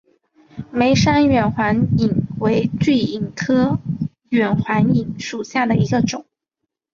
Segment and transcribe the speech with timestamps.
[0.71, 3.77] 梅山远环蚓为巨蚓科
[4.29, 6.25] 远环蚓属下的一个种。